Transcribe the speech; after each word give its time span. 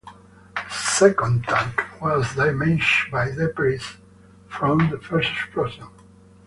The 0.55 0.63
second 0.71 1.43
tank 1.43 1.83
was 2.01 2.33
damaged 2.33 3.11
by 3.11 3.29
debris 3.29 3.79
from 4.47 4.89
the 4.89 4.97
first 4.97 5.29
explosion. 5.31 5.89